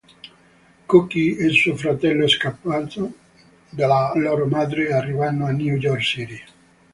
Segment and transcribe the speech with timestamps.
[0.87, 3.13] Cookie e suo fratello scappano
[3.69, 6.41] dalla loro madre e arrivano a New York City.